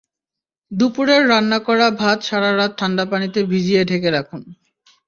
[0.71, 4.41] দুপুরের রান্না করা ভাত সারা রাত ঠান্ডা পানিতে ভিজিয়ে ঢেকে রাখুন।